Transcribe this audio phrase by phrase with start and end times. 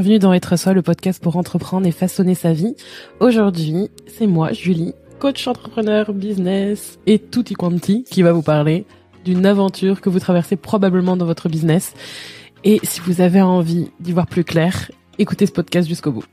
[0.00, 2.74] bienvenue dans Être Soi, le podcast pour entreprendre et façonner sa vie.
[3.20, 8.86] Aujourd'hui, c'est moi, Julie, coach entrepreneur, business et tutti quanti, qui va vous parler
[9.26, 11.92] d'une aventure que vous traversez probablement dans votre business.
[12.64, 16.24] Et si vous avez envie d'y voir plus clair, écoutez ce podcast jusqu'au bout.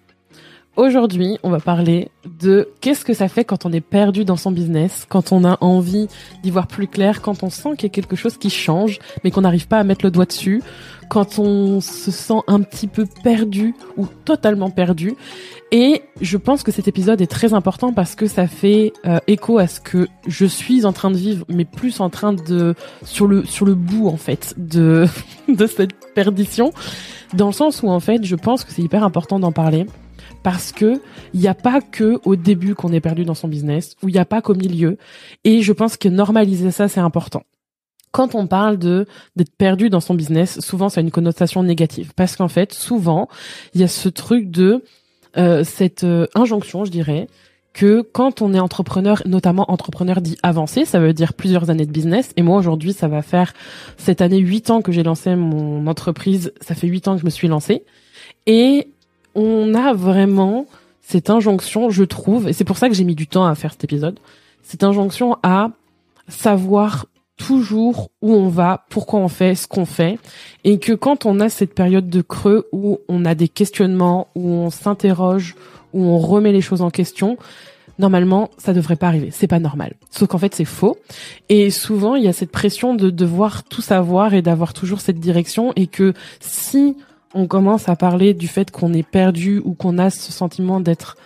[0.78, 4.52] Aujourd'hui, on va parler de qu'est-ce que ça fait quand on est perdu dans son
[4.52, 6.08] business, quand on a envie
[6.44, 9.32] d'y voir plus clair, quand on sent qu'il y a quelque chose qui change, mais
[9.32, 10.62] qu'on n'arrive pas à mettre le doigt dessus,
[11.10, 15.16] quand on se sent un petit peu perdu ou totalement perdu.
[15.72, 19.58] Et je pense que cet épisode est très important parce que ça fait euh, écho
[19.58, 23.26] à ce que je suis en train de vivre, mais plus en train de sur
[23.26, 25.08] le sur le bout en fait de
[25.50, 26.72] de cette perdition,
[27.34, 29.88] dans le sens où en fait je pense que c'est hyper important d'en parler
[30.48, 31.02] parce que
[31.34, 34.14] il n'y a pas que au début qu'on est perdu dans son business, ou il
[34.14, 34.98] n'y a pas qu'au milieu.
[35.44, 37.44] Et je pense que normaliser ça, c'est important.
[38.14, 42.14] Quand on parle de d'être perdu dans son business, souvent ça a une connotation négative,
[42.16, 43.28] parce qu'en fait, souvent
[43.74, 44.86] il y a ce truc de
[45.36, 47.28] euh, cette euh, injonction, je dirais,
[47.74, 51.92] que quand on est entrepreneur, notamment entrepreneur dit avancé, ça veut dire plusieurs années de
[51.92, 52.32] business.
[52.38, 53.54] Et moi aujourd'hui, ça va faire
[53.98, 56.54] cette année huit ans que j'ai lancé mon entreprise.
[56.62, 57.84] Ça fait huit ans que je me suis lancée.
[58.46, 58.94] Et
[59.38, 60.66] on a vraiment
[61.02, 63.72] cette injonction, je trouve, et c'est pour ça que j'ai mis du temps à faire
[63.72, 64.20] cet épisode,
[64.64, 65.70] cette injonction à
[66.28, 67.06] savoir
[67.38, 70.20] toujours où on va, pourquoi on fait ce qu'on fait,
[70.66, 74.50] et que quand on a cette période de creux où on a des questionnements, où
[74.50, 75.56] on s'interroge,
[75.94, 77.38] où on remet les choses en question,
[78.00, 79.30] normalement, ça devrait pas arriver.
[79.32, 79.94] C'est pas normal.
[80.10, 80.98] Sauf qu'en fait, c'est faux.
[81.50, 85.20] Et souvent, il y a cette pression de devoir tout savoir et d'avoir toujours cette
[85.20, 86.98] direction et que si
[87.38, 91.18] on commence à parler du fait qu'on est perdu ou qu'on a ce sentiment d'être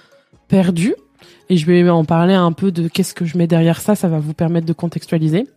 [0.49, 0.93] perdu.
[1.49, 4.09] Et je vais en parler un peu de qu'est-ce que je mets derrière ça, ça
[4.09, 5.47] va vous permettre de contextualiser.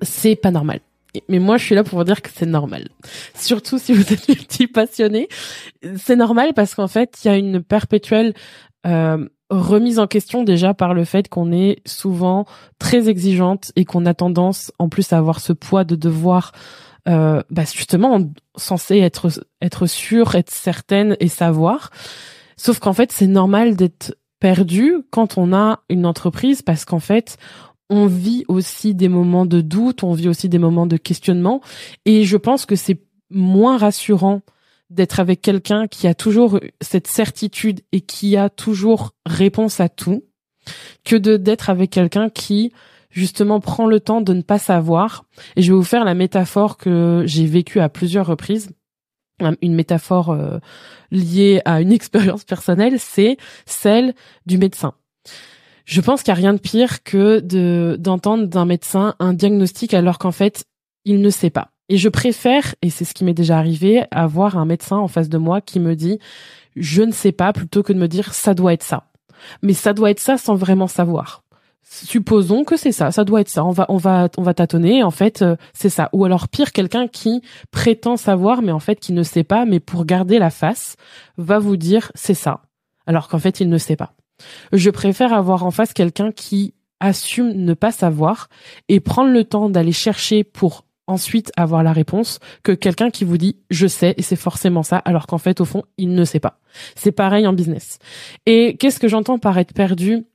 [0.00, 0.80] C'est pas normal.
[1.28, 2.88] Mais moi, je suis là pour vous dire que c'est normal.
[3.34, 5.28] Surtout si vous êtes multi passionné.
[5.96, 8.32] C'est normal parce qu'en fait, il y a une perpétuelle
[8.86, 12.46] euh, remise en question déjà par le fait qu'on est souvent
[12.78, 16.52] très exigeante et qu'on a tendance en plus à avoir ce poids de devoir
[17.06, 18.20] euh, bah justement
[18.56, 19.28] censé être
[19.62, 21.90] être sûre, être certaine et savoir.
[22.56, 27.36] Sauf qu'en fait, c'est normal d'être perdu quand on a une entreprise parce qu'en fait,
[27.90, 31.60] on vit aussi des moments de doute, on vit aussi des moments de questionnement
[32.04, 34.42] et je pense que c'est moins rassurant
[34.90, 40.24] d'être avec quelqu'un qui a toujours cette certitude et qui a toujours réponse à tout
[41.04, 42.72] que de d'être avec quelqu'un qui
[43.18, 45.24] justement prend le temps de ne pas savoir.
[45.56, 48.70] Et je vais vous faire la métaphore que j'ai vécue à plusieurs reprises.
[49.62, 50.58] Une métaphore euh,
[51.10, 53.36] liée à une expérience personnelle, c'est
[53.66, 54.14] celle
[54.46, 54.94] du médecin.
[55.84, 59.94] Je pense qu'il n'y a rien de pire que de d'entendre d'un médecin un diagnostic
[59.94, 60.64] alors qu'en fait,
[61.04, 61.70] il ne sait pas.
[61.88, 65.30] Et je préfère, et c'est ce qui m'est déjà arrivé, avoir un médecin en face
[65.30, 66.18] de moi qui me dit
[66.76, 69.04] je ne sais pas plutôt que de me dire ça doit être ça.
[69.62, 71.42] Mais ça doit être ça sans vraiment savoir
[71.88, 73.64] supposons que c'est ça, ça doit être ça.
[73.64, 75.02] On va, on va, on va tâtonner.
[75.02, 76.10] En fait, euh, c'est ça.
[76.12, 79.80] Ou alors pire, quelqu'un qui prétend savoir, mais en fait qui ne sait pas, mais
[79.80, 80.96] pour garder la face,
[81.38, 82.62] va vous dire c'est ça,
[83.06, 84.14] alors qu'en fait il ne sait pas.
[84.72, 88.48] Je préfère avoir en face quelqu'un qui assume ne pas savoir
[88.88, 93.38] et prendre le temps d'aller chercher pour ensuite avoir la réponse que quelqu'un qui vous
[93.38, 96.40] dit je sais et c'est forcément ça alors qu'en fait au fond il ne sait
[96.40, 96.60] pas.
[96.96, 97.98] C'est pareil en business.
[98.46, 100.26] Et qu'est-ce que j'entends par être perdu?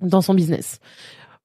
[0.00, 0.80] Dans son business.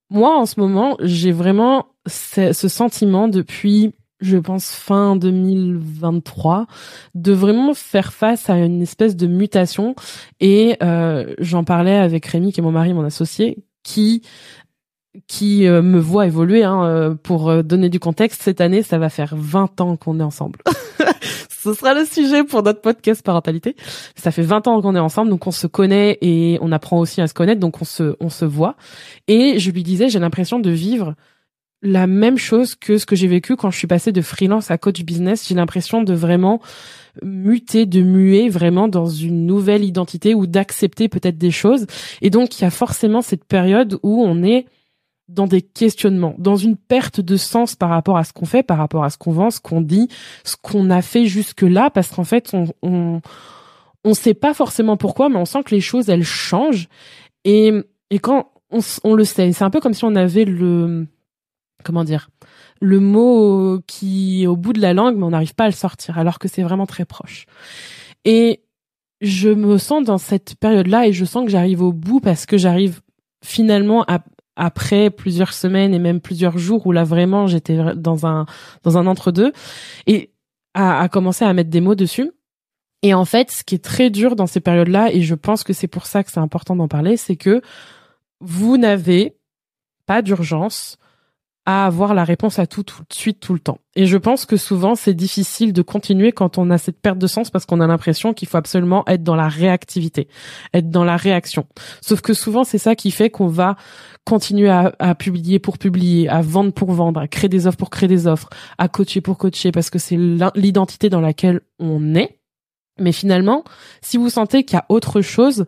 [0.10, 6.68] Moi, en ce moment, j'ai vraiment ce, sentiment depuis, je pense, fin 2023,
[7.16, 9.96] de vraiment faire face à une espèce de mutation.
[10.40, 14.22] Et euh, j'en parlais avec Rémi, qui est mon mari, mon associé, qui
[15.28, 16.64] qui euh, me voit évoluer.
[16.64, 20.24] Hein, euh, pour donner du contexte, cette année, ça va faire 20 ans qu'on est
[20.24, 20.60] ensemble.
[21.64, 23.76] ce sera le sujet pour notre podcast parentalité.
[24.16, 27.22] Ça fait 20 ans qu'on est ensemble, donc on se connaît et on apprend aussi
[27.22, 28.76] à se connaître, donc on se, on se voit.
[29.28, 31.16] Et je lui disais, j'ai l'impression de vivre
[31.82, 34.78] la même chose que ce que j'ai vécu quand je suis passée de freelance à
[34.78, 35.48] coach business.
[35.48, 36.62] J'ai l'impression de vraiment
[37.22, 41.86] muter, de muer vraiment dans une nouvelle identité ou d'accepter peut-être des choses.
[42.22, 44.66] Et donc, il y a forcément cette période où on est
[45.30, 48.78] dans des questionnements, dans une perte de sens par rapport à ce qu'on fait, par
[48.78, 50.10] rapport à ce qu'on vend, ce qu'on dit,
[50.44, 53.22] ce qu'on a fait jusque-là, parce qu'en fait, on, on
[54.06, 56.90] on sait pas forcément pourquoi, mais on sent que les choses elles changent
[57.46, 57.72] et
[58.10, 61.08] et quand on, on le sait, c'est un peu comme si on avait le
[61.84, 62.30] comment dire
[62.82, 65.74] le mot qui est au bout de la langue, mais on n'arrive pas à le
[65.74, 67.46] sortir, alors que c'est vraiment très proche.
[68.26, 68.62] Et
[69.22, 72.58] je me sens dans cette période-là et je sens que j'arrive au bout parce que
[72.58, 73.00] j'arrive
[73.44, 74.20] finalement à,
[74.56, 78.46] après plusieurs semaines et même plusieurs jours où là vraiment j'étais dans un
[78.84, 79.52] dans un entre deux
[80.08, 80.32] et
[80.74, 82.32] à, à commencer à mettre des mots dessus.
[83.04, 85.74] Et en fait, ce qui est très dur dans ces périodes-là, et je pense que
[85.74, 87.62] c'est pour ça que c'est important d'en parler, c'est que
[88.40, 89.36] vous n'avez
[90.06, 90.98] pas d'urgence
[91.66, 93.80] à avoir la réponse à tout tout de suite tout le temps.
[93.96, 97.28] Et je pense que souvent c'est difficile de continuer quand on a cette perte de
[97.28, 100.28] sens parce qu'on a l'impression qu'il faut absolument être dans la réactivité,
[100.74, 101.66] être dans la réaction.
[102.02, 103.78] Sauf que souvent c'est ça qui fait qu'on va
[104.26, 108.10] continuer à, publier pour publier, à vendre pour vendre, à créer des offres pour créer
[108.10, 112.40] des offres, à coacher pour coacher parce que c'est l'identité dans laquelle on est.
[113.00, 113.64] Mais finalement,
[114.02, 115.66] si vous sentez qu'il y a autre chose,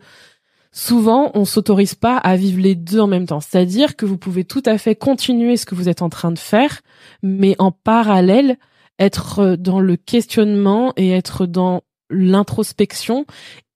[0.76, 3.40] souvent on s'autorise pas à vivre les deux en même temps.
[3.40, 6.38] C'est-à-dire que vous pouvez tout à fait continuer ce que vous êtes en train de
[6.38, 6.82] faire,
[7.22, 8.58] mais en parallèle
[8.98, 13.24] être dans le questionnement et être dans l'introspection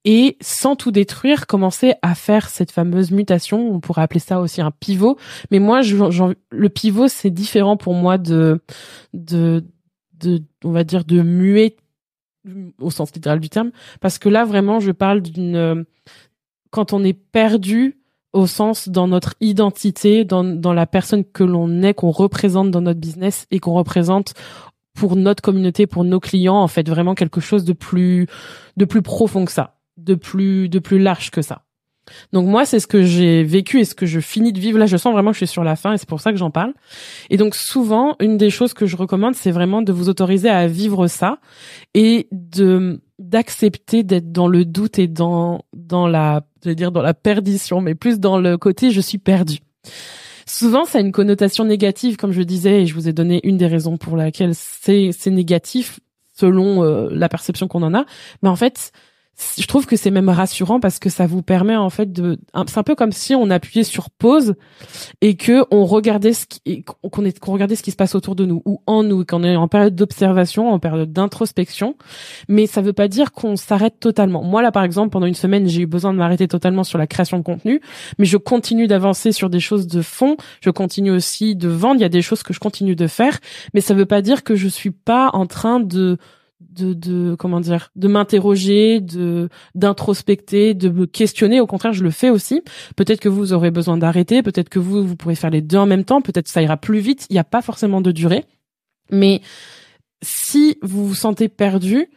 [0.04, 3.70] et sans tout détruire, commencer à faire cette fameuse mutation.
[3.70, 5.18] On pourrait appeler ça aussi un pivot.
[5.50, 8.62] Mais moi, le pivot, c'est différent pour moi de,
[9.12, 9.64] de,
[10.18, 11.76] de, on va dire, de muer
[12.78, 13.70] au sens littéral du terme,
[14.00, 15.84] parce que là, vraiment, je parle d'une
[16.70, 18.00] quand on est perdu
[18.32, 22.80] au sens dans notre identité, dans, dans la personne que l'on est, qu'on représente dans
[22.80, 24.34] notre business et qu'on représente
[24.94, 28.26] pour notre communauté, pour nos clients, en fait, vraiment quelque chose de plus,
[28.76, 31.62] de plus profond que ça, de plus, de plus large que ça.
[32.32, 34.78] Donc moi, c'est ce que j'ai vécu et ce que je finis de vivre.
[34.78, 36.38] Là, je sens vraiment que je suis sur la fin et c'est pour ça que
[36.38, 36.74] j'en parle.
[37.28, 40.66] Et donc souvent, une des choses que je recommande, c'est vraiment de vous autoriser à
[40.66, 41.38] vivre ça
[41.94, 47.02] et de d'accepter d'être dans le doute et dans dans la je veux dire dans
[47.02, 49.58] la perdition, mais plus dans le côté je suis perdu.
[50.46, 53.56] Souvent, ça a une connotation négative, comme je disais, et je vous ai donné une
[53.56, 56.00] des raisons pour laquelle c'est c'est négatif
[56.34, 58.04] selon euh, la perception qu'on en a.
[58.42, 58.92] Mais en fait,
[59.58, 62.78] je trouve que c'est même rassurant parce que ça vous permet en fait de c'est
[62.78, 64.54] un peu comme si on appuyait sur pause
[65.20, 68.34] et que on regardait ce qui qu'on est qu'on regardait ce qui se passe autour
[68.34, 71.96] de nous ou en nous qu'on est en période d'observation en période d'introspection.
[72.48, 74.42] Mais ça veut pas dire qu'on s'arrête totalement.
[74.42, 77.06] Moi là par exemple pendant une semaine j'ai eu besoin de m'arrêter totalement sur la
[77.06, 77.80] création de contenu
[78.18, 80.36] mais je continue d'avancer sur des choses de fond.
[80.60, 81.96] Je continue aussi de vendre.
[81.96, 83.38] Il y a des choses que je continue de faire
[83.74, 86.18] mais ça veut pas dire que je suis pas en train de
[86.60, 91.60] de, de comment dire de m'interroger de d'introspecter de me questionner.
[91.60, 92.62] Au contraire je le fais aussi.
[92.96, 94.42] Peut-être que vous aurez besoin d'arrêter.
[94.42, 96.20] Peut-être que vous vous pourrez faire les deux en même temps.
[96.20, 97.26] Peut-être ça ira plus vite.
[97.30, 98.44] Il n'y a pas forcément de durée.
[99.10, 99.40] Mais
[100.22, 102.08] si vous vous sentez perdu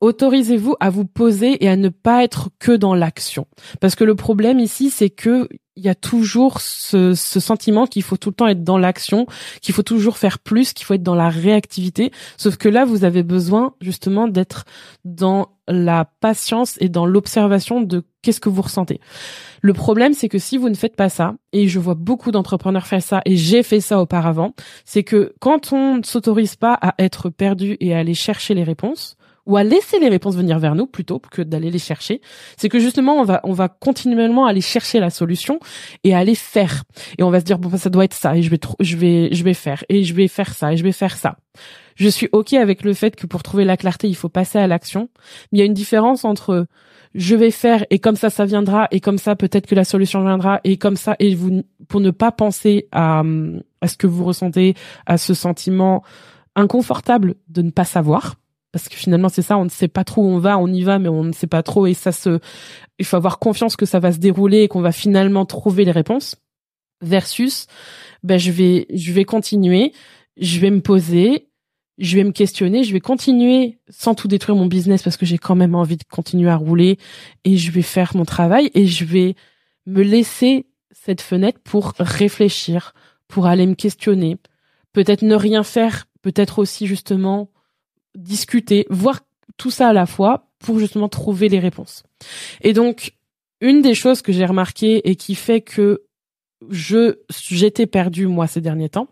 [0.00, 3.46] autorisez-vous à vous poser et à ne pas être que dans l'action
[3.80, 8.02] parce que le problème ici c'est que il y a toujours ce, ce sentiment qu'il
[8.02, 9.26] faut tout le temps être dans l'action,
[9.60, 12.12] qu'il faut toujours faire plus, qu'il faut être dans la réactivité.
[12.38, 14.64] Sauf que là, vous avez besoin justement d'être
[15.04, 19.00] dans la patience et dans l'observation de qu'est-ce que vous ressentez.
[19.60, 22.86] Le problème, c'est que si vous ne faites pas ça, et je vois beaucoup d'entrepreneurs
[22.86, 24.54] faire ça, et j'ai fait ça auparavant,
[24.84, 28.64] c'est que quand on ne s'autorise pas à être perdu et à aller chercher les
[28.64, 29.16] réponses,
[29.46, 32.20] ou à laisser les réponses venir vers nous plutôt que d'aller les chercher,
[32.56, 35.58] c'est que justement on va on va continuellement aller chercher la solution
[36.04, 36.84] et aller faire.
[37.18, 38.96] Et on va se dire bon bah, ça doit être ça et je vais je
[38.96, 41.36] vais je vais faire et je vais faire ça et je vais faire ça.
[41.94, 44.66] Je suis OK avec le fait que pour trouver la clarté, il faut passer à
[44.66, 45.08] l'action.
[45.50, 46.66] Mais il y a une différence entre
[47.14, 50.22] je vais faire et comme ça ça viendra et comme ça peut-être que la solution
[50.22, 53.22] viendra et comme ça et vous pour ne pas penser à
[53.80, 54.74] à ce que vous ressentez,
[55.06, 56.02] à ce sentiment
[56.54, 58.36] inconfortable de ne pas savoir
[58.76, 60.82] parce que finalement c'est ça, on ne sait pas trop où on va, on y
[60.82, 62.40] va, mais on ne sait pas trop et ça se,
[62.98, 65.92] il faut avoir confiance que ça va se dérouler et qu'on va finalement trouver les
[65.92, 66.36] réponses.
[67.00, 67.68] Versus,
[68.22, 69.94] ben je vais, je vais continuer,
[70.36, 71.48] je vais me poser,
[71.96, 75.38] je vais me questionner, je vais continuer sans tout détruire mon business parce que j'ai
[75.38, 76.98] quand même envie de continuer à rouler
[77.44, 79.36] et je vais faire mon travail et je vais
[79.86, 82.92] me laisser cette fenêtre pour réfléchir,
[83.26, 84.36] pour aller me questionner,
[84.92, 87.48] peut-être ne rien faire, peut-être aussi justement
[88.16, 89.20] discuter, voir
[89.56, 92.02] tout ça à la fois pour justement trouver les réponses.
[92.62, 93.12] Et donc,
[93.60, 96.02] une des choses que j'ai remarqué et qui fait que
[96.70, 99.08] je j'étais perdue moi ces derniers temps,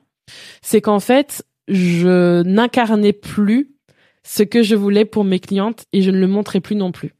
[0.62, 3.74] c'est qu'en fait, je n'incarnais plus
[4.22, 7.14] ce que je voulais pour mes clientes et je ne le montrais plus non plus.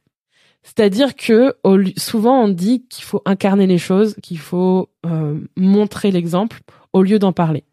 [0.63, 1.55] C'est-à-dire que
[1.95, 6.61] souvent on dit qu'il faut incarner les choses, qu'il faut euh, montrer l'exemple
[6.91, 7.63] au lieu d'en parler.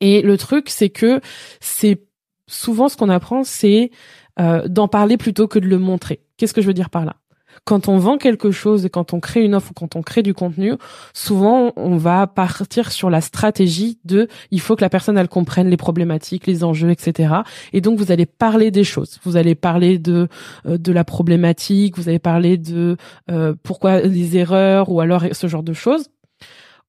[0.00, 1.20] Et le truc, c'est que
[1.60, 2.07] c'est
[2.48, 3.92] souvent ce qu'on apprend, c'est
[4.40, 6.20] euh, d'en parler plutôt que de le montrer.
[6.36, 7.16] Qu'est-ce que je veux dire par là?
[7.64, 10.22] Quand on vend quelque chose et quand on crée une offre ou quand on crée
[10.22, 10.74] du contenu,
[11.12, 15.68] souvent on va partir sur la stratégie de il faut que la personne elle comprenne
[15.68, 17.34] les problématiques, les enjeux, etc.
[17.72, 20.28] Et donc vous allez parler des choses, vous allez parler de
[20.66, 22.96] euh, de la problématique, vous allez parler de
[23.30, 26.08] euh, pourquoi les erreurs ou alors ce genre de choses,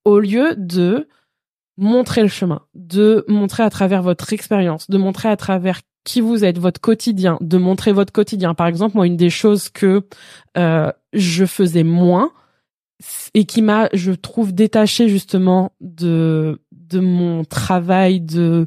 [0.06, 1.08] au lieu de
[1.80, 6.44] montrer le chemin, de montrer à travers votre expérience, de montrer à travers qui vous
[6.44, 8.54] êtes, votre quotidien, de montrer votre quotidien.
[8.54, 10.06] Par exemple, moi, une des choses que
[10.58, 12.32] euh, je faisais moins
[13.34, 18.66] et qui m'a, je trouve, détaché justement de de mon travail, de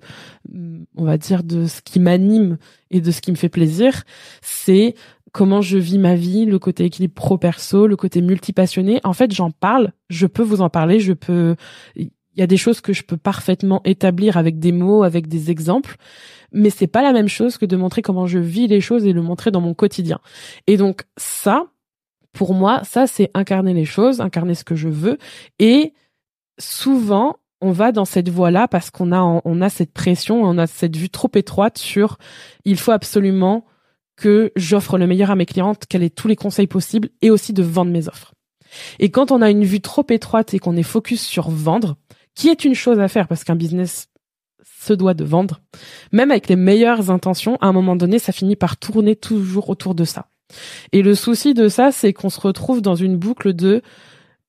[0.97, 2.57] on va dire de ce qui m'anime
[2.91, 4.05] et de ce qui me fait plaisir,
[4.43, 4.95] c'est
[5.33, 9.01] comment je vis ma vie, le côté équilibre pro-perso, le côté multipassionné.
[9.03, 11.57] En fait, j'en parle, je peux vous en parler, je peux
[12.35, 15.51] il y a des choses que je peux parfaitement établir avec des mots, avec des
[15.51, 15.97] exemples,
[16.53, 19.13] mais c'est pas la même chose que de montrer comment je vis les choses et
[19.13, 20.21] le montrer dans mon quotidien.
[20.67, 21.67] Et donc ça,
[22.33, 25.19] pour moi, ça c'est incarner les choses, incarner ce que je veux
[25.59, 25.93] et
[26.59, 30.67] souvent on va dans cette voie-là parce qu'on a on a cette pression, on a
[30.67, 32.19] cette vue trop étroite sur
[32.65, 33.65] il faut absolument
[34.17, 37.53] que j'offre le meilleur à mes clientes, qu'elle ait tous les conseils possibles et aussi
[37.53, 38.35] de vendre mes offres.
[38.99, 41.97] Et quand on a une vue trop étroite et qu'on est focus sur vendre,
[42.35, 44.09] qui est une chose à faire parce qu'un business
[44.65, 45.61] se doit de vendre,
[46.13, 49.95] même avec les meilleures intentions, à un moment donné, ça finit par tourner toujours autour
[49.95, 50.27] de ça.
[50.93, 53.83] Et le souci de ça, c'est qu'on se retrouve dans une boucle de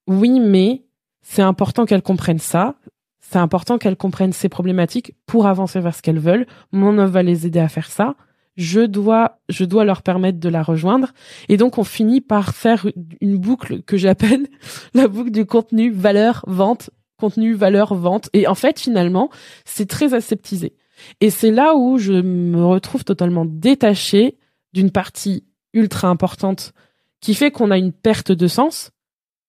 [0.08, 0.84] oui, mais
[1.22, 2.75] c'est important qu'elles comprennent ça,
[3.22, 6.46] c'est important qu'elles comprennent ces problématiques pour avancer vers ce qu'elles veulent.
[6.72, 8.16] Mon offre va les aider à faire ça.
[8.58, 11.13] Je dois, je dois leur permettre de la rejoindre.
[11.50, 12.86] Et donc, on finit par faire
[13.22, 14.46] une boucle que j'appelle
[14.94, 16.92] la boucle du contenu, valeur, vente,
[17.24, 18.30] contenu, valeur, vente.
[18.34, 19.30] Et en fait, finalement,
[19.63, 20.74] c'est très aseptisé.
[21.22, 24.38] Et c'est là où je me retrouve totalement détachée
[24.74, 26.74] d'une partie ultra importante
[27.22, 28.92] qui fait qu'on a une perte de sens.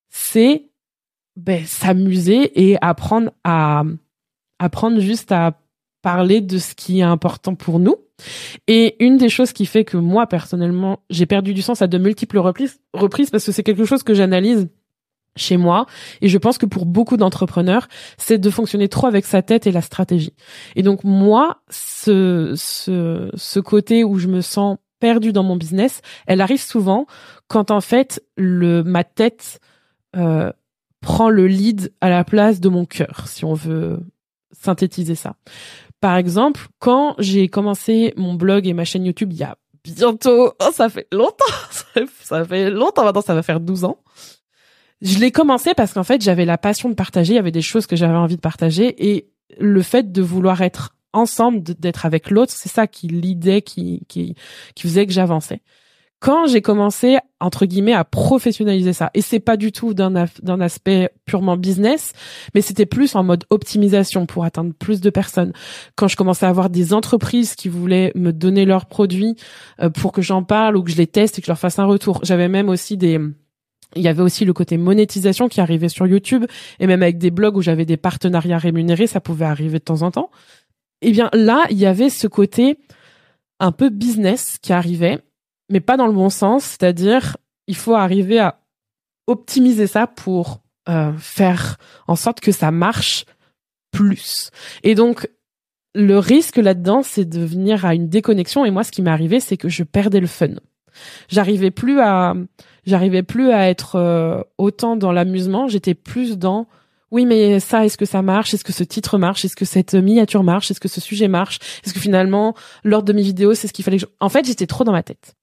[0.08, 0.70] C'est
[1.34, 3.82] ben, s'amuser et apprendre à
[4.60, 5.58] apprendre juste à
[6.00, 7.96] parler de ce qui est important pour nous.
[8.68, 11.98] Et une des choses qui fait que moi personnellement j'ai perdu du sens à de
[11.98, 14.68] multiples reprises, reprises parce que c'est quelque chose que j'analyse
[15.36, 15.86] chez moi.
[16.20, 17.88] Et je pense que pour beaucoup d'entrepreneurs
[18.18, 20.34] c'est de fonctionner trop avec sa tête et la stratégie.
[20.76, 26.00] Et donc moi ce ce ce côté où je me sens perdu dans mon business
[26.26, 27.06] elle arrive souvent
[27.48, 29.60] quand en fait le ma tête
[30.16, 30.52] euh,
[31.00, 34.00] prend le lead à la place de mon cœur si on veut
[34.52, 35.36] synthétiser ça.
[36.00, 40.54] Par exemple quand j'ai commencé mon blog et ma chaîne YouTube il y a bientôt
[40.60, 41.44] oh, ça fait longtemps
[42.22, 43.98] ça fait longtemps maintenant ça va faire 12 ans
[45.04, 47.62] je l'ai commencé parce qu'en fait, j'avais la passion de partager, il y avait des
[47.62, 49.28] choses que j'avais envie de partager et
[49.60, 54.34] le fait de vouloir être ensemble, d'être avec l'autre, c'est ça qui l'idée qui, qui,
[54.74, 55.60] qui faisait que j'avançais.
[56.20, 60.60] Quand j'ai commencé entre guillemets à professionnaliser ça, et c'est pas du tout d'un d'un
[60.62, 62.14] aspect purement business,
[62.54, 65.52] mais c'était plus en mode optimisation pour atteindre plus de personnes.
[65.96, 69.36] Quand je commençais à avoir des entreprises qui voulaient me donner leurs produits
[69.82, 71.78] euh, pour que j'en parle ou que je les teste et que je leur fasse
[71.78, 73.20] un retour, j'avais même aussi des
[73.96, 76.44] il y avait aussi le côté monétisation qui arrivait sur YouTube
[76.78, 80.02] et même avec des blogs où j'avais des partenariats rémunérés, ça pouvait arriver de temps
[80.02, 80.30] en temps.
[81.02, 82.78] Eh bien là, il y avait ce côté
[83.60, 85.20] un peu business qui arrivait,
[85.70, 87.36] mais pas dans le bon sens, c'est-à-dire
[87.66, 88.60] il faut arriver à
[89.26, 93.24] optimiser ça pour euh, faire en sorte que ça marche
[93.90, 94.50] plus.
[94.82, 95.28] Et donc
[95.94, 98.64] le risque là-dedans, c'est de venir à une déconnexion.
[98.64, 100.54] Et moi, ce qui m'est arrivé, c'est que je perdais le fun.
[101.28, 102.34] J'arrivais plus à
[102.86, 106.66] j'arrivais plus à être euh, autant dans l'amusement, j'étais plus dans
[107.14, 108.54] oui, mais ça, est-ce que ça marche?
[108.54, 109.44] Est-ce que ce titre marche?
[109.44, 110.72] Est-ce que cette miniature marche?
[110.72, 111.60] Est-ce que ce sujet marche?
[111.84, 114.06] Est-ce que finalement, l'ordre de mes vidéos, c'est ce qu'il fallait que je...
[114.18, 115.36] En fait, j'étais trop dans ma tête.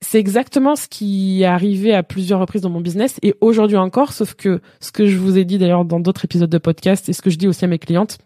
[0.00, 4.12] C'est exactement ce qui est arrivé à plusieurs reprises dans mon business et aujourd'hui encore,
[4.12, 7.12] sauf que ce que je vous ai dit d'ailleurs dans d'autres épisodes de podcast et
[7.12, 8.18] ce que je dis aussi à mes clientes,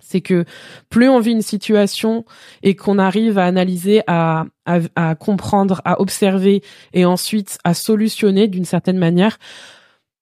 [0.00, 0.44] c'est que
[0.88, 2.24] plus on vit une situation
[2.62, 6.62] et qu'on arrive à analyser, à, à, comprendre, à observer
[6.92, 9.38] et ensuite à solutionner d'une certaine manière,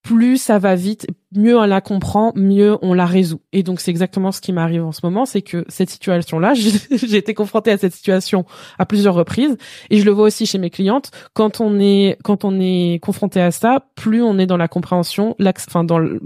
[0.02, 3.40] plus ça va vite, mieux on la comprend, mieux on la résout.
[3.52, 7.16] Et donc c'est exactement ce qui m'arrive en ce moment, c'est que cette situation-là, j'ai
[7.16, 8.44] été confrontée à cette situation
[8.78, 9.56] à plusieurs reprises,
[9.90, 11.10] et je le vois aussi chez mes clientes.
[11.34, 15.34] Quand on est quand on est confronté à ça, plus on est dans la compréhension,
[15.40, 16.20] enfin dans le,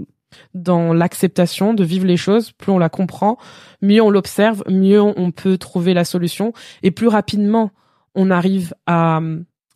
[0.53, 3.37] dans l'acceptation de vivre les choses, plus on la comprend,
[3.81, 7.71] mieux on l'observe, mieux on peut trouver la solution et plus rapidement
[8.15, 9.21] on arrive à,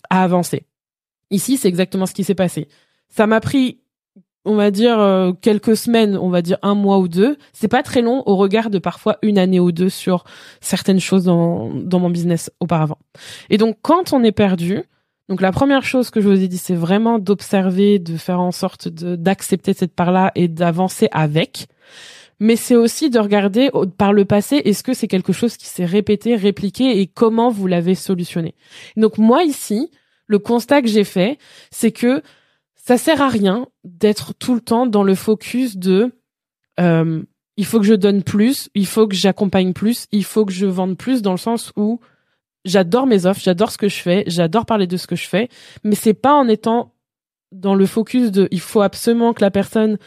[0.10, 0.66] à avancer.
[1.32, 2.68] Ici, c'est exactement ce qui s'est passé.
[3.10, 3.80] Ça m'a pris,
[4.44, 7.38] on va dire, euh, quelques semaines, on va dire un mois ou deux.
[7.54, 10.24] C'est pas très long au regard de parfois une année ou deux sur
[10.62, 13.00] certaines choses dans, dans mon business auparavant.
[13.50, 14.84] Et donc, quand on est perdu,
[15.28, 18.52] donc la première chose que je vous ai dit, c'est vraiment d'observer, de faire en
[18.52, 21.68] sorte d'accepter cette part-là et d'avancer avec.
[22.40, 25.86] Mais c'est aussi de regarder par le passé, est-ce que c'est quelque chose qui s'est
[25.86, 28.56] répété, répliqué et comment vous l'avez solutionné?
[28.98, 29.90] Donc moi ici,
[30.28, 31.38] le constat que j'ai fait,
[31.72, 32.22] c'est que
[32.76, 36.12] ça sert à rien d'être tout le temps dans le focus de
[36.80, 37.24] euh,
[37.58, 40.66] il faut que je donne plus, il faut que j'accompagne plus, il faut que je
[40.66, 42.00] vende plus dans le sens où
[42.66, 45.50] j'adore mes offres, j'adore ce que je fais, j'adore parler de ce que je fais,
[45.84, 46.96] mais c'est pas en étant
[47.52, 49.98] dans le focus de il faut absolument que la personne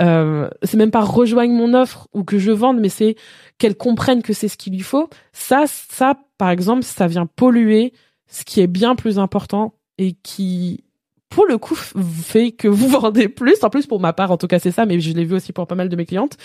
[0.00, 3.16] euh, c'est même pas rejoigne mon offre ou que je vende mais c'est
[3.58, 5.08] qu'elle comprenne que c'est ce qu'il lui faut.
[5.32, 7.92] Ça ça par exemple ça vient polluer
[8.28, 10.84] ce qui est bien plus important et qui
[11.28, 13.62] pour le coup fait que vous vendez plus.
[13.62, 15.52] En plus pour ma part en tout cas c'est ça mais je l'ai vu aussi
[15.52, 16.36] pour pas mal de mes clientes.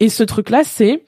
[0.00, 1.04] Et ce truc là c'est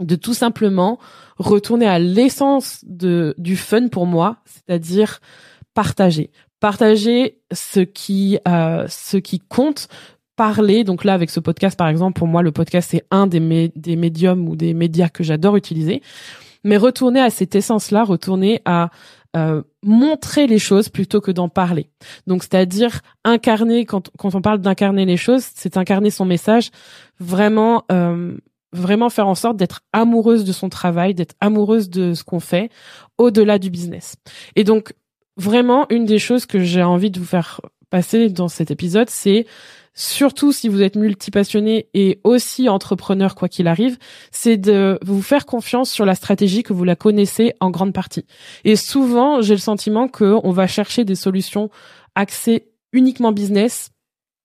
[0.00, 0.98] de tout simplement
[1.38, 5.20] retourner à l'essence de du fun pour moi, c'est-à-dire
[5.74, 9.88] partager, partager ce qui euh, ce qui compte,
[10.36, 10.84] parler.
[10.84, 13.96] Donc là, avec ce podcast, par exemple, pour moi, le podcast c'est un des des
[13.96, 16.02] médiums ou des médias que j'adore utiliser.
[16.62, 18.90] Mais retourner à cette essence-là, retourner à
[19.36, 21.88] euh, montrer les choses plutôt que d'en parler.
[22.26, 26.70] Donc, c'est-à-dire incarner quand quand on parle d'incarner les choses, c'est incarner son message,
[27.18, 28.36] vraiment euh,
[28.72, 32.70] vraiment faire en sorte d'être amoureuse de son travail, d'être amoureuse de ce qu'on fait
[33.18, 34.16] au-delà du business.
[34.56, 34.94] Et donc,
[35.36, 37.60] vraiment, une des choses que j'ai envie de vous faire
[37.90, 39.46] passer dans cet épisode, c'est
[39.94, 43.98] surtout si vous êtes multipassionné et aussi entrepreneur quoi qu'il arrive,
[44.30, 48.24] c'est de vous faire confiance sur la stratégie que vous la connaissez en grande partie.
[48.64, 51.70] Et souvent, j'ai le sentiment qu'on va chercher des solutions
[52.14, 53.90] axées uniquement business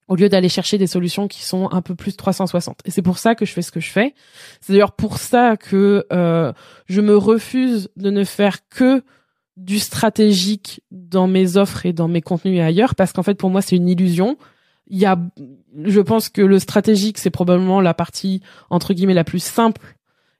[0.07, 2.81] au lieu d'aller chercher des solutions qui sont un peu plus 360.
[2.85, 4.13] Et c'est pour ça que je fais ce que je fais.
[4.61, 6.53] C'est d'ailleurs pour ça que euh,
[6.85, 9.03] je me refuse de ne faire que
[9.57, 13.49] du stratégique dans mes offres et dans mes contenus et ailleurs, parce qu'en fait pour
[13.49, 14.37] moi c'est une illusion.
[14.87, 15.17] Il y a,
[15.83, 19.81] je pense que le stratégique c'est probablement la partie entre guillemets la plus simple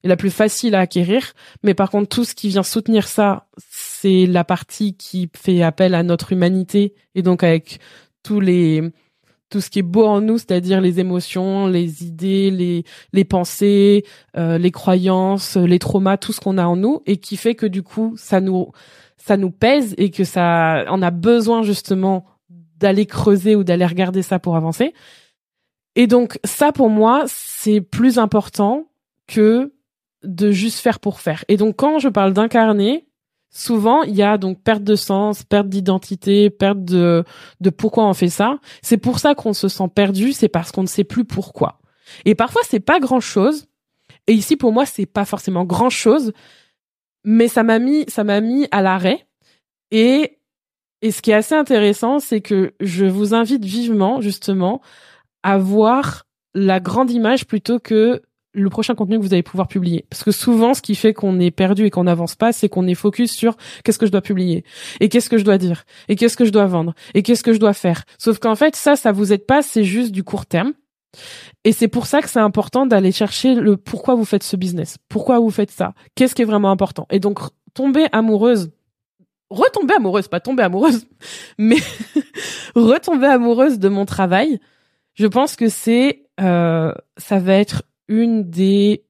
[0.04, 3.48] et la plus facile à acquérir, mais par contre tout ce qui vient soutenir ça,
[3.72, 7.80] c'est la partie qui fait appel à notre humanité et donc avec
[8.22, 8.84] tous les
[9.56, 12.84] tout ce qui est beau en nous, c'est-à-dire les émotions, les idées, les,
[13.14, 14.04] les pensées,
[14.36, 17.66] euh, les croyances, les traumas, tout ce qu'on a en nous, et qui fait que
[17.66, 18.74] du coup, ça nous,
[19.16, 24.24] ça nous pèse et que ça, on a besoin justement d'aller creuser ou d'aller regarder
[24.24, 24.94] ça pour avancer.
[25.96, 28.90] Et donc, ça pour moi, c'est plus important
[29.26, 29.72] que
[30.26, 31.46] de juste faire pour faire.
[31.48, 33.08] Et donc, quand je parle d'incarner,
[33.56, 37.24] souvent il y a donc perte de sens, perte d'identité, perte de
[37.62, 38.60] de pourquoi on fait ça.
[38.82, 41.80] C'est pour ça qu'on se sent perdu, c'est parce qu'on ne sait plus pourquoi.
[42.26, 43.68] Et parfois c'est pas grand-chose.
[44.28, 46.34] Et ici pour moi c'est pas forcément grand-chose,
[47.24, 49.26] mais ça m'a mis ça m'a mis à l'arrêt
[49.92, 50.38] et
[51.02, 54.82] et ce qui est assez intéressant, c'est que je vous invite vivement justement
[55.44, 58.24] à voir la grande image plutôt que
[58.56, 60.06] le prochain contenu que vous allez pouvoir publier.
[60.10, 62.88] Parce que souvent, ce qui fait qu'on est perdu et qu'on n'avance pas, c'est qu'on
[62.88, 64.64] est focus sur qu'est-ce que je dois publier
[65.00, 67.54] et qu'est-ce que je dois dire et qu'est-ce que je dois vendre et qu'est-ce que
[67.54, 68.04] je dois faire.
[68.18, 70.74] Sauf qu'en fait, ça, ça vous aide pas, c'est juste du court terme.
[71.64, 74.98] Et c'est pour ça que c'est important d'aller chercher le pourquoi vous faites ce business,
[75.10, 77.08] pourquoi vous faites ça, qu'est-ce qui est vraiment important.
[77.10, 77.40] Et donc,
[77.74, 78.72] tomber amoureuse,
[79.50, 81.08] retomber amoureuse, pas tomber amoureuse,
[81.58, 81.78] mais
[82.76, 84.60] retomber amoureuse de mon travail,
[85.14, 89.04] je pense que c'est, euh, ça va être une des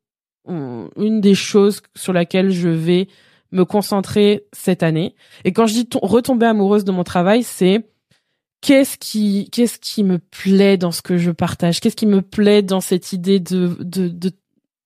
[0.48, 3.08] une des choses sur laquelle je vais
[3.52, 5.16] me concentrer cette année.
[5.44, 7.90] Et quand je dis retomber amoureuse de mon travail, c'est
[8.62, 11.80] qu'est-ce qui qu'est-ce qui me plaît dans ce que je partage?
[11.80, 14.32] Qu'est-ce qui me plaît dans cette idée de de de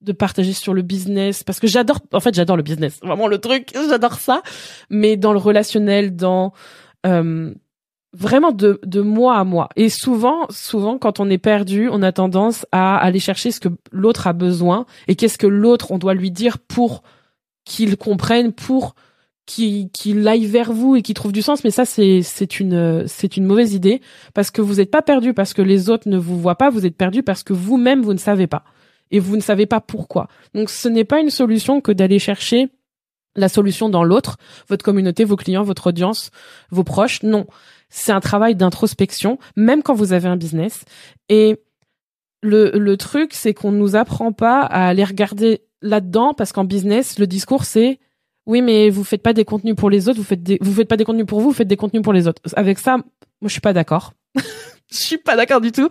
[0.02, 1.44] de partager sur le business?
[1.44, 3.00] Parce que j'adore en fait j'adore le business.
[3.02, 4.44] Vraiment le truc j'adore ça.
[4.90, 6.54] Mais dans le relationnel dans
[7.06, 7.54] euh,
[8.14, 9.70] vraiment de, de moi à moi.
[9.76, 13.70] Et souvent, souvent, quand on est perdu, on a tendance à aller chercher ce que
[13.92, 17.04] l'autre a besoin et qu'est-ce que l'autre on doit lui dire pour
[17.66, 18.96] qu'il comprenne, pour
[19.46, 21.64] qu'il qu'il aille vers vous et qu'il trouve du sens.
[21.64, 24.02] Mais ça, c'est une c'est une mauvaise idée
[24.34, 26.70] parce que vous n'êtes pas perdu parce que les autres ne vous voient pas.
[26.70, 28.64] Vous êtes perdu parce que vous-même vous ne savez pas
[29.12, 30.28] et vous ne savez pas pourquoi.
[30.54, 32.70] Donc, ce n'est pas une solution que d'aller chercher
[33.36, 36.32] la solution dans l'autre, votre communauté, vos clients, votre audience,
[36.72, 37.24] vos proches.
[37.24, 37.48] Non
[37.90, 40.86] c'est un travail d'introspection, même quand vous avez un business.
[41.28, 41.58] Et
[42.42, 47.20] le, le truc, c'est qu'on nous apprend pas à aller regarder là-dedans, parce qu'en business,
[47.20, 48.00] le discours, c'est
[48.46, 50.88] oui, mais vous faites pas des contenus pour les autres, vous faites des, vous faites
[50.88, 52.42] pas des contenus pour vous, vous faites des contenus pour les autres.
[52.56, 53.06] Avec ça, moi,
[53.44, 54.14] je suis pas d'accord.
[54.36, 55.88] je suis pas d'accord du tout.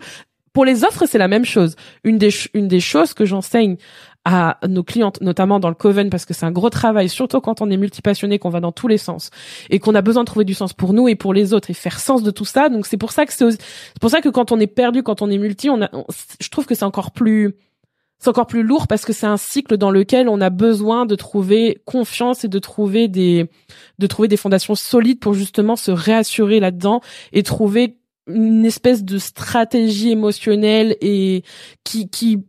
[0.51, 1.75] Pour les offres, c'est la même chose.
[2.03, 3.77] Une des, une des choses que j'enseigne
[4.25, 7.61] à nos clientes, notamment dans le Coven, parce que c'est un gros travail, surtout quand
[7.61, 9.29] on est multipassionné, qu'on va dans tous les sens
[9.69, 11.73] et qu'on a besoin de trouver du sens pour nous et pour les autres et
[11.73, 12.69] faire sens de tout ça.
[12.69, 13.57] Donc c'est pour ça que c'est
[14.01, 15.89] pour ça que quand on est perdu, quand on est multi, on a,
[16.39, 17.55] je trouve que c'est encore plus
[18.19, 21.15] c'est encore plus lourd parce que c'est un cycle dans lequel on a besoin de
[21.15, 23.49] trouver confiance et de trouver des
[23.97, 26.99] de trouver des fondations solides pour justement se réassurer là-dedans
[27.31, 31.43] et trouver une espèce de stratégie émotionnelle et
[31.85, 32.43] qui qui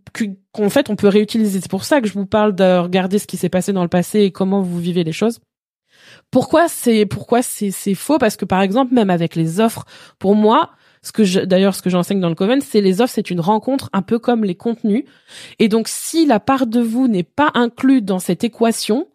[0.53, 1.61] qu'en fait on peut réutiliser.
[1.61, 3.89] C'est pour ça que je vous parle de regarder ce qui s'est passé dans le
[3.89, 5.41] passé et comment vous vivez les choses.
[6.31, 8.19] Pourquoi c'est pourquoi c'est faux?
[8.19, 9.85] Parce que par exemple même avec les offres,
[10.19, 10.71] pour moi,
[11.03, 13.91] ce que d'ailleurs ce que j'enseigne dans le Coven, c'est les offres, c'est une rencontre
[13.93, 15.05] un peu comme les contenus.
[15.59, 19.09] Et donc si la part de vous n'est pas inclue dans cette équation,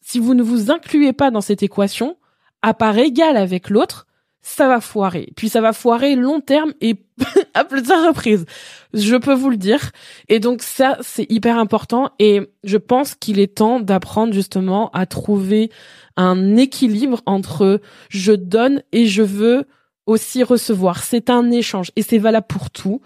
[0.00, 2.16] si vous ne vous incluez pas dans cette équation,
[2.62, 4.06] à part égale avec l'autre,
[4.48, 5.32] ça va foirer.
[5.34, 6.94] Puis ça va foirer long terme et
[7.54, 8.46] à plusieurs reprises.
[8.94, 9.90] Je peux vous le dire.
[10.28, 12.12] Et donc ça, c'est hyper important.
[12.20, 15.70] Et je pense qu'il est temps d'apprendre justement à trouver
[16.16, 19.66] un équilibre entre je donne et je veux
[20.06, 21.02] aussi recevoir.
[21.02, 23.02] C'est un échange et c'est valable pour tout.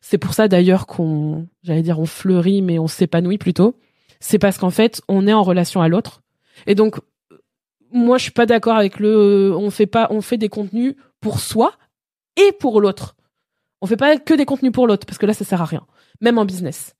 [0.00, 3.74] C'est pour ça d'ailleurs qu'on, j'allais dire, on fleurit mais on s'épanouit plutôt.
[4.20, 6.22] C'est parce qu'en fait, on est en relation à l'autre.
[6.68, 7.00] Et donc,
[7.92, 10.94] moi je suis pas d'accord avec le euh, on fait pas on fait des contenus
[11.20, 11.72] pour soi
[12.36, 13.16] et pour l'autre.
[13.82, 15.86] On fait pas que des contenus pour l'autre parce que là ça sert à rien,
[16.20, 16.96] même en business.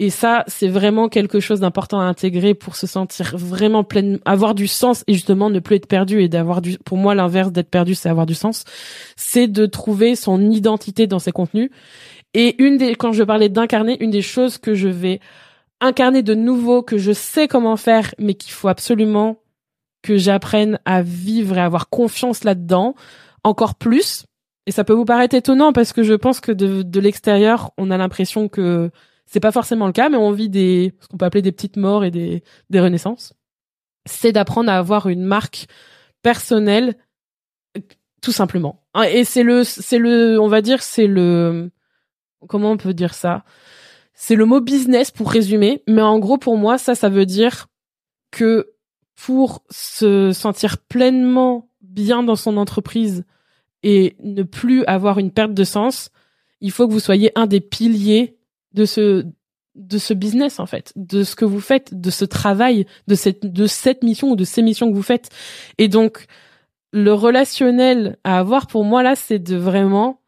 [0.00, 4.54] Et ça, c'est vraiment quelque chose d'important à intégrer pour se sentir vraiment plein, avoir
[4.54, 7.68] du sens et justement ne plus être perdu et d'avoir du, pour moi, l'inverse d'être
[7.68, 8.64] perdu, c'est avoir du sens.
[9.16, 11.70] C'est de trouver son identité dans ses contenus.
[12.32, 15.18] Et une des, quand je parlais d'incarner, une des choses que je vais
[15.80, 19.38] incarner de nouveau, que je sais comment faire, mais qu'il faut absolument
[20.02, 22.94] que j'apprenne à vivre et à avoir confiance là-dedans
[23.44, 24.26] encore plus.
[24.66, 27.90] Et ça peut vous paraître étonnant parce que je pense que de, de l'extérieur, on
[27.90, 28.90] a l'impression que
[29.26, 31.76] c'est pas forcément le cas, mais on vit des, ce qu'on peut appeler des petites
[31.76, 33.34] morts et des, des renaissances.
[34.06, 35.66] C'est d'apprendre à avoir une marque
[36.22, 36.96] personnelle,
[38.22, 38.82] tout simplement.
[39.10, 41.70] Et c'est le, c'est le, on va dire, c'est le,
[42.48, 43.44] comment on peut dire ça?
[44.14, 47.68] C'est le mot business pour résumer, mais en gros pour moi ça ça veut dire
[48.30, 48.72] que
[49.24, 53.24] pour se sentir pleinement bien dans son entreprise
[53.82, 56.10] et ne plus avoir une perte de sens,
[56.60, 58.36] il faut que vous soyez un des piliers
[58.74, 59.26] de ce
[59.74, 63.44] de ce business en fait, de ce que vous faites, de ce travail, de cette
[63.44, 65.30] de cette mission ou de ces missions que vous faites.
[65.78, 66.26] Et donc
[66.92, 70.20] le relationnel à avoir pour moi là, c'est de vraiment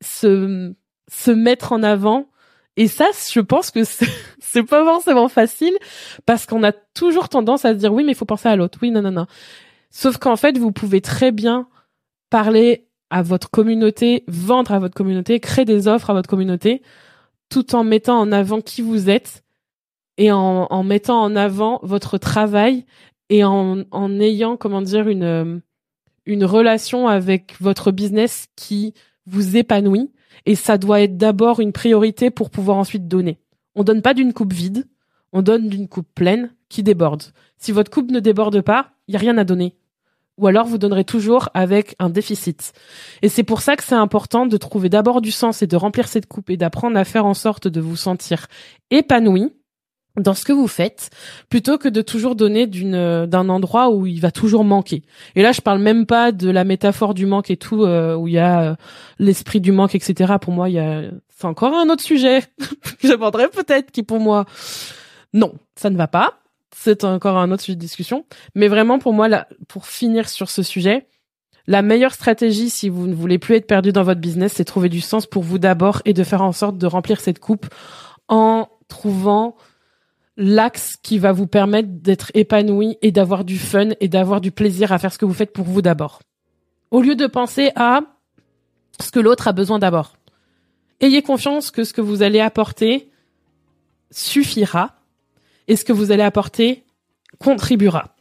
[0.00, 0.72] se
[1.10, 2.26] se mettre en avant
[2.76, 3.80] et ça, je pense que
[4.38, 5.76] c'est pas forcément facile
[6.26, 8.78] parce qu'on a toujours tendance à se dire oui, mais il faut penser à l'autre.
[8.82, 9.26] Oui, non, non, non.
[9.90, 11.68] Sauf qu'en fait, vous pouvez très bien
[12.28, 16.82] parler à votre communauté, vendre à votre communauté, créer des offres à votre communauté,
[17.48, 19.44] tout en mettant en avant qui vous êtes
[20.18, 22.84] et en, mettant en avant votre travail
[23.28, 25.60] et en, en ayant, comment dire, une,
[26.24, 28.94] une relation avec votre business qui
[29.26, 30.10] vous épanouit
[30.44, 33.38] et ça doit être d'abord une priorité pour pouvoir ensuite donner.
[33.74, 34.86] On donne pas d'une coupe vide,
[35.32, 37.22] on donne d'une coupe pleine qui déborde.
[37.58, 39.76] Si votre coupe ne déborde pas, il y a rien à donner.
[40.38, 42.74] Ou alors vous donnerez toujours avec un déficit.
[43.22, 46.08] Et c'est pour ça que c'est important de trouver d'abord du sens et de remplir
[46.08, 48.46] cette coupe et d'apprendre à faire en sorte de vous sentir
[48.90, 49.55] épanoui
[50.16, 51.10] dans ce que vous faites
[51.48, 55.02] plutôt que de toujours donner d'une d'un endroit où il va toujours manquer.
[55.34, 58.28] Et là, je parle même pas de la métaphore du manque et tout euh, où
[58.28, 58.74] il y a euh,
[59.18, 60.34] l'esprit du manque, etc.
[60.40, 62.42] Pour moi, il y a c'est encore un autre sujet
[63.00, 64.46] que j'aborderai peut-être qui pour moi
[65.32, 66.38] non, ça ne va pas.
[66.74, 68.24] C'est encore un autre sujet de discussion.
[68.54, 69.28] Mais vraiment pour moi,
[69.68, 71.06] pour finir sur ce sujet,
[71.66, 74.88] la meilleure stratégie si vous ne voulez plus être perdu dans votre business, c'est trouver
[74.88, 77.66] du sens pour vous d'abord et de faire en sorte de remplir cette coupe
[78.28, 79.56] en trouvant
[80.36, 84.92] l'axe qui va vous permettre d'être épanoui et d'avoir du fun et d'avoir du plaisir
[84.92, 86.20] à faire ce que vous faites pour vous d'abord.
[86.90, 88.00] Au lieu de penser à
[89.00, 90.16] ce que l'autre a besoin d'abord.
[91.00, 93.10] Ayez confiance que ce que vous allez apporter
[94.10, 94.96] suffira
[95.68, 96.84] et ce que vous allez apporter
[97.38, 98.14] contribuera.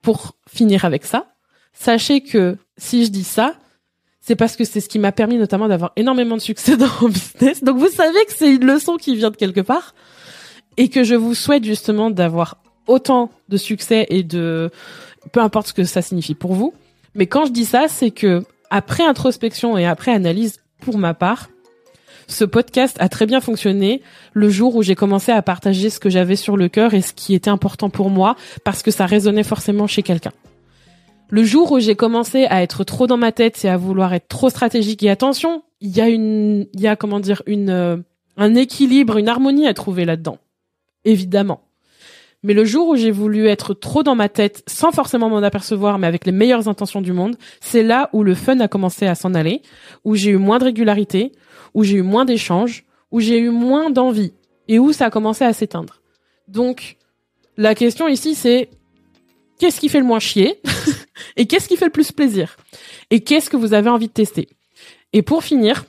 [0.00, 1.34] Pour finir avec ça,
[1.72, 3.56] sachez que si je dis ça,
[4.26, 7.08] c'est parce que c'est ce qui m'a permis notamment d'avoir énormément de succès dans mon
[7.08, 7.62] business.
[7.62, 9.94] Donc vous savez que c'est une leçon qui vient de quelque part
[10.78, 12.56] et que je vous souhaite justement d'avoir
[12.86, 14.70] autant de succès et de
[15.32, 16.72] peu importe ce que ça signifie pour vous.
[17.14, 21.50] Mais quand je dis ça, c'est que après introspection et après analyse pour ma part,
[22.26, 24.00] ce podcast a très bien fonctionné
[24.32, 27.12] le jour où j'ai commencé à partager ce que j'avais sur le cœur et ce
[27.12, 30.32] qui était important pour moi parce que ça résonnait forcément chez quelqu'un.
[31.30, 34.28] Le jour où j'ai commencé à être trop dans ma tête et à vouloir être
[34.28, 37.96] trop stratégique et attention, il y a une, il y a comment dire une, euh,
[38.36, 40.38] un équilibre, une harmonie à trouver là-dedans.
[41.04, 41.60] Évidemment.
[42.42, 45.98] Mais le jour où j'ai voulu être trop dans ma tête, sans forcément m'en apercevoir,
[45.98, 49.14] mais avec les meilleures intentions du monde, c'est là où le fun a commencé à
[49.14, 49.62] s'en aller,
[50.04, 51.32] où j'ai eu moins de régularité,
[51.72, 54.34] où j'ai eu moins d'échanges, où j'ai eu moins d'envie,
[54.68, 56.02] et où ça a commencé à s'éteindre.
[56.46, 56.98] Donc,
[57.56, 58.68] la question ici, c'est
[59.58, 60.60] qu'est-ce qui fait le moins chier?
[61.36, 62.56] et qu'est-ce qui fait le plus plaisir?
[63.10, 64.48] Et qu'est-ce que vous avez envie de tester?
[65.12, 65.84] Et pour finir,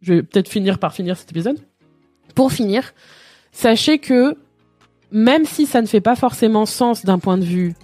[0.00, 1.58] je vais peut-être finir par finir cet épisode.
[2.34, 2.94] Pour finir,
[3.52, 4.36] sachez que
[5.10, 7.74] même si ça ne fait pas forcément sens d'un point de vue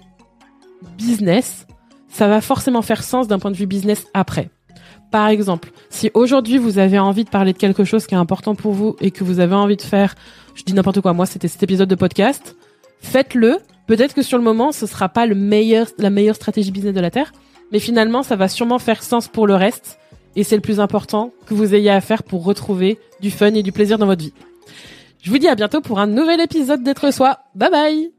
[0.97, 1.67] business,
[2.09, 4.49] ça va forcément faire sens d'un point de vue business après.
[5.11, 8.55] Par exemple, si aujourd'hui vous avez envie de parler de quelque chose qui est important
[8.55, 10.15] pour vous et que vous avez envie de faire,
[10.55, 12.55] je dis n'importe quoi, moi c'était cet épisode de podcast,
[13.01, 13.57] faites-le.
[13.87, 16.99] Peut-être que sur le moment, ce sera pas le meilleur, la meilleure stratégie business de
[16.99, 17.31] la terre,
[17.71, 19.97] mais finalement, ça va sûrement faire sens pour le reste.
[20.35, 23.63] Et c'est le plus important que vous ayez à faire pour retrouver du fun et
[23.63, 24.33] du plaisir dans votre vie.
[25.23, 27.39] Je vous dis à bientôt pour un nouvel épisode d'être soi.
[27.55, 28.16] Bye bye!